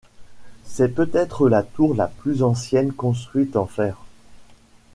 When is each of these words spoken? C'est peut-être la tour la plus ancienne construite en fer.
C'est 0.65 0.95
peut-être 0.95 1.47
la 1.47 1.61
tour 1.61 1.93
la 1.93 2.07
plus 2.07 2.41
ancienne 2.41 2.91
construite 2.91 3.55
en 3.55 3.67
fer. 3.67 3.97